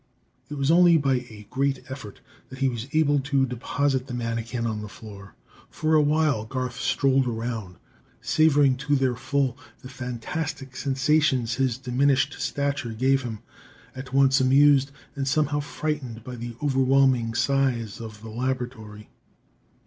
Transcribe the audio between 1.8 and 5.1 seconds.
effort that he was able to deposit the manikin on the